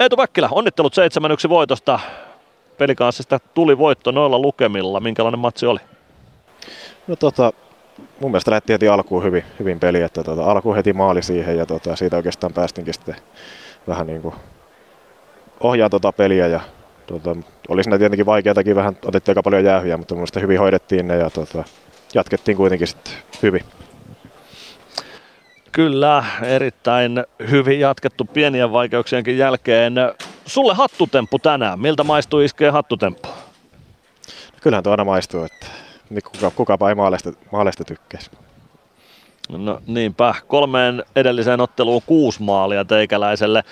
Eetu 0.00 0.16
Päkkilä, 0.16 0.48
onnittelut 0.52 0.94
7-1 1.46 1.48
voitosta. 1.48 2.00
Pelikanssista 2.78 3.38
tuli 3.54 3.78
voitto 3.78 4.10
noilla 4.10 4.38
lukemilla. 4.38 5.00
Minkälainen 5.00 5.38
matsi 5.38 5.66
oli? 5.66 5.78
No 7.06 7.16
tota, 7.16 7.52
mun 8.20 8.30
mielestä 8.30 8.50
lähti 8.50 8.72
heti 8.72 8.88
alkuun 8.88 9.24
hyvin, 9.24 9.44
hyvin 9.58 9.80
peli, 9.80 10.02
että 10.02 10.22
tota, 10.22 10.44
alkuun 10.44 10.76
heti 10.76 10.92
maali 10.92 11.22
siihen 11.22 11.56
ja 11.56 11.66
tota, 11.66 11.96
siitä 11.96 12.16
oikeastaan 12.16 12.52
päästinkin 12.52 12.94
sitten 12.94 13.16
vähän 13.88 14.06
niin 14.06 14.22
kuin 14.22 14.34
ohjaa 15.60 15.90
tota 15.90 16.12
peliä 16.12 16.46
ja 16.46 16.60
tota, 17.06 17.36
oli 17.68 17.84
siinä 17.84 17.98
tietenkin 17.98 18.26
vaikeatakin 18.26 18.76
vähän, 18.76 18.96
otettiin 19.04 19.32
aika 19.32 19.42
paljon 19.42 19.64
jäähyjä, 19.64 19.96
mutta 19.96 20.14
mun 20.14 20.20
mielestä 20.20 20.40
hyvin 20.40 20.58
hoidettiin 20.58 21.08
ne 21.08 21.16
ja 21.16 21.30
tota, 21.30 21.64
jatkettiin 22.14 22.56
kuitenkin 22.56 22.88
sitten 22.88 23.14
hyvin. 23.42 23.62
Kyllä, 25.72 26.24
erittäin 26.42 27.24
hyvin 27.50 27.80
jatkettu 27.80 28.24
pienien 28.24 28.72
vaikeuksienkin 28.72 29.38
jälkeen. 29.38 29.94
Sulle 30.46 30.74
hattutemppu 30.74 31.38
tänään. 31.38 31.80
Miltä 31.80 32.04
maistuu 32.04 32.40
iskeä 32.40 32.72
hattutemppu? 32.72 33.28
Kyllähän 34.60 34.82
tuo 34.82 34.90
aina 34.90 35.04
maistuu, 35.04 35.44
että 35.44 35.66
kuka, 36.24 36.50
kukapa 36.50 36.88
ei 36.88 36.94
maaleista, 36.94 37.32
maaleista 37.52 37.84
tykkäisi. 37.84 38.30
No 39.48 39.80
niinpä, 39.86 40.34
kolmeen 40.46 41.04
edelliseen 41.16 41.60
otteluun 41.60 42.02
kuusi 42.06 42.42
maalia 42.42 42.84
teikäläiselle. 42.84 43.62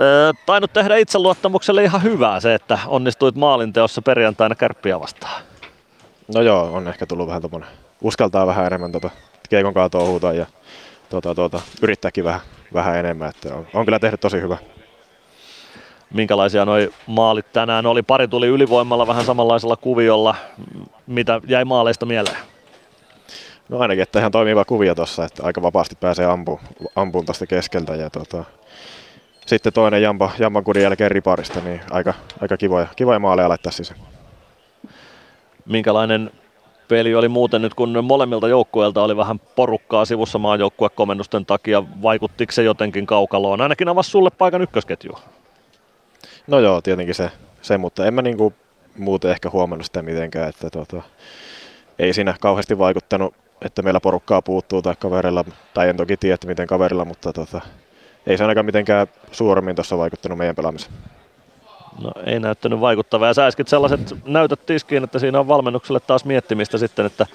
Öö, 0.00 0.32
tainnut 0.46 0.72
tehdä 0.72 0.96
itseluottamukselle 0.96 1.84
ihan 1.84 2.02
hyvää 2.02 2.40
se, 2.40 2.54
että 2.54 2.78
onnistuit 2.86 3.34
maalinteossa 3.34 4.02
perjantaina 4.02 4.54
kärppiä 4.54 5.00
vastaan. 5.00 5.42
No 6.34 6.42
joo, 6.42 6.72
on 6.72 6.88
ehkä 6.88 7.06
tullut 7.06 7.26
vähän 7.26 7.42
tommonen, 7.42 7.68
uskaltaa 8.02 8.46
vähän 8.46 8.66
enemmän 8.66 8.92
tota 8.92 9.10
keikon 9.50 9.74
touhuuta 9.90 10.32
ja 10.32 10.46
tota, 11.20 11.34
tota, 11.34 11.60
yrittääkin 11.82 12.24
vähän, 12.24 12.40
vähän 12.72 12.96
enemmän. 12.96 13.28
Että 13.28 13.54
on, 13.54 13.66
on 13.74 13.84
kyllä 13.84 13.98
tehnyt 13.98 14.20
tosi 14.20 14.40
hyvä. 14.40 14.56
Minkälaisia 16.14 16.64
noi 16.64 16.92
maalit 17.06 17.52
tänään 17.52 17.86
oli? 17.86 18.02
Pari 18.02 18.28
tuli 18.28 18.46
ylivoimalla 18.46 19.06
vähän 19.06 19.24
samanlaisella 19.24 19.76
kuviolla. 19.76 20.34
Mitä 21.06 21.40
jäi 21.46 21.64
maaleista 21.64 22.06
mieleen? 22.06 22.36
No 23.68 23.78
ainakin, 23.78 24.02
että 24.02 24.18
ihan 24.18 24.32
toimiva 24.32 24.64
kuvio 24.64 24.94
tuossa, 24.94 25.24
että 25.24 25.42
aika 25.42 25.62
vapaasti 25.62 25.96
pääsee 26.00 26.26
ampuun, 26.26 26.60
ampuun 26.96 27.24
tuosta 27.24 27.46
keskeltä. 27.46 27.94
Ja 27.94 28.10
tota, 28.10 28.44
sitten 29.46 29.72
toinen 29.72 30.02
Jampa, 30.02 30.30
Jampan 30.38 30.64
kudin 30.64 30.82
jälkeen 30.82 31.10
riparista, 31.10 31.60
niin 31.60 31.80
aika, 31.90 32.14
aika 32.40 32.56
kivoja, 32.56 32.86
kivoja 32.96 33.18
maaleja 33.18 33.48
laittaa 33.48 33.72
sisään. 33.72 34.00
Minkälainen 35.66 36.30
peli 36.88 37.14
oli 37.14 37.28
muuten 37.28 37.62
nyt, 37.62 37.74
kun 37.74 38.04
molemmilta 38.04 38.48
joukkueilta 38.48 39.02
oli 39.02 39.16
vähän 39.16 39.38
porukkaa 39.38 40.04
sivussa 40.04 40.38
maajoukkuekomennusten 40.38 41.46
takia. 41.46 41.82
Vaikuttiko 42.02 42.52
se 42.52 42.62
jotenkin 42.62 43.06
kaukaloon? 43.06 43.60
Ainakin 43.60 43.88
avasi 43.88 44.10
sulle 44.10 44.30
paikan 44.30 44.62
ykkösketju. 44.62 45.12
No 46.46 46.60
joo, 46.60 46.82
tietenkin 46.82 47.14
se, 47.14 47.30
se 47.62 47.78
mutta 47.78 48.06
en 48.06 48.14
mä 48.14 48.22
niinku 48.22 48.54
muuten 48.98 49.30
ehkä 49.30 49.50
huomannut 49.50 49.86
sitä 49.86 50.02
mitenkään, 50.02 50.48
että 50.48 50.70
tota, 50.70 51.02
ei 51.98 52.12
siinä 52.12 52.34
kauheasti 52.40 52.78
vaikuttanut, 52.78 53.34
että 53.64 53.82
meillä 53.82 54.00
porukkaa 54.00 54.42
puuttuu 54.42 54.82
tai 54.82 54.94
kaverilla, 54.98 55.44
tai 55.74 55.88
en 55.88 55.96
toki 55.96 56.16
tiedä, 56.16 56.36
miten 56.46 56.66
kaverilla, 56.66 57.04
mutta 57.04 57.32
tota, 57.32 57.60
ei 58.26 58.38
se 58.38 58.44
ainakaan 58.44 58.66
mitenkään 58.66 59.06
suuremmin 59.32 59.76
tuossa 59.76 59.98
vaikuttanut 59.98 60.38
meidän 60.38 60.56
pelaamiseen. 60.56 60.94
No 62.02 62.12
ei 62.26 62.40
näyttänyt 62.40 62.80
vaikuttavaa. 62.80 63.28
Ja 63.28 63.34
sä 63.34 63.46
äsken 63.46 63.66
sellaiset 63.66 64.14
näytöt 64.26 64.66
tiskiin, 64.66 65.04
että 65.04 65.18
siinä 65.18 65.40
on 65.40 65.48
valmennukselle 65.48 66.00
taas 66.00 66.24
miettimistä 66.24 66.78
sitten, 66.78 67.06
että 67.06 67.26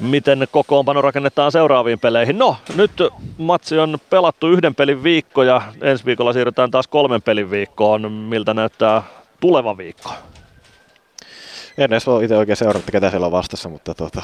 miten 0.00 0.46
kokoonpano 0.50 1.02
rakennetaan 1.02 1.52
seuraaviin 1.52 2.00
peleihin. 2.00 2.38
No, 2.38 2.56
nyt 2.76 2.92
matsi 3.38 3.78
on 3.78 3.98
pelattu 4.10 4.48
yhden 4.48 4.74
pelin 4.74 5.02
viikko 5.02 5.42
ja 5.42 5.62
ensi 5.80 6.04
viikolla 6.04 6.32
siirrytään 6.32 6.70
taas 6.70 6.88
kolmen 6.88 7.22
pelin 7.22 7.50
viikkoon. 7.50 8.12
Miltä 8.12 8.54
näyttää 8.54 9.02
tuleva 9.40 9.76
viikko? 9.76 10.10
En 11.78 11.92
edes 11.92 12.06
voi 12.06 12.24
itse 12.24 12.36
oikein 12.36 12.56
seurata, 12.56 12.92
ketä 12.92 13.10
siellä 13.10 13.26
on 13.26 13.32
vastassa, 13.32 13.68
mutta 13.68 13.94
tuota, 13.94 14.22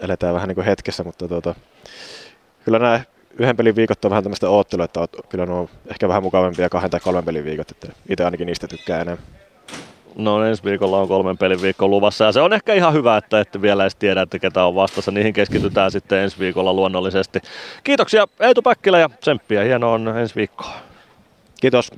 eletään 0.00 0.34
vähän 0.34 0.48
niin 0.48 0.54
kuin 0.54 0.64
hetkessä, 0.64 1.04
mutta 1.04 1.28
tuota, 1.28 1.54
kyllä 2.64 2.78
nämä 2.78 3.00
yhden 3.38 3.56
pelin 3.56 3.76
viikot 3.76 4.04
on 4.04 4.10
vähän 4.10 4.24
tämmöistä 4.24 4.48
oottelua, 4.48 4.84
että 4.84 5.08
kyllä 5.28 5.46
nuo 5.46 5.60
on 5.60 5.68
ehkä 5.86 6.08
vähän 6.08 6.22
mukavampia 6.22 6.68
kahden 6.68 6.90
tai 6.90 7.00
kolmen 7.00 7.24
pelin 7.24 7.44
viikot, 7.44 7.70
että 7.70 7.88
itse 8.08 8.24
ainakin 8.24 8.46
niistä 8.46 8.68
tykkää 8.68 9.00
enemmän. 9.00 9.26
No 10.16 10.44
ensi 10.44 10.64
viikolla 10.64 10.98
on 11.00 11.08
kolmen 11.08 11.38
pelin 11.38 11.62
viikko 11.62 11.88
luvassa 11.88 12.24
ja 12.24 12.32
se 12.32 12.40
on 12.40 12.52
ehkä 12.52 12.74
ihan 12.74 12.92
hyvä, 12.92 13.16
että 13.16 13.40
ette 13.40 13.62
vielä 13.62 13.82
edes 13.82 13.96
tiedä, 13.96 14.22
että 14.22 14.38
ketä 14.38 14.64
on 14.64 14.74
vastassa. 14.74 15.10
Niihin 15.10 15.32
keskitytään 15.32 15.90
sitten 15.90 16.18
ensi 16.18 16.38
viikolla 16.38 16.72
luonnollisesti. 16.72 17.40
Kiitoksia 17.84 18.26
Eetu 18.40 18.62
Päkkilä 18.62 18.98
ja 18.98 19.10
tsemppiä. 19.20 19.62
Hienoa 19.62 19.92
on 19.92 20.08
ensi 20.08 20.34
viikkoa. 20.34 20.72
Kiitos. 21.60 21.90